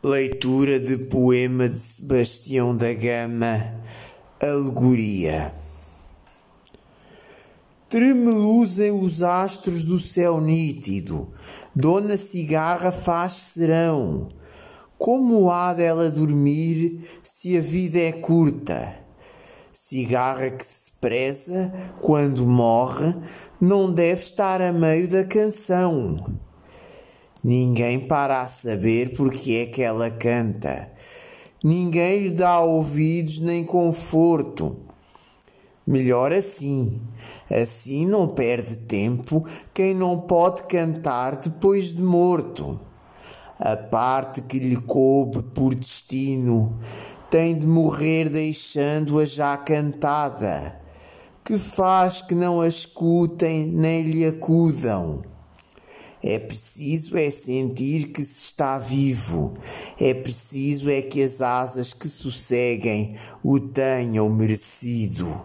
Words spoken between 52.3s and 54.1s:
não a escutem nem